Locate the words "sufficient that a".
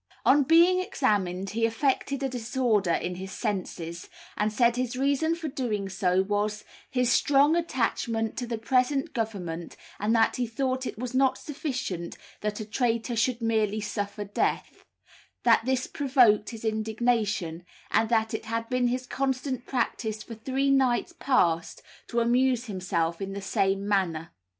11.37-12.65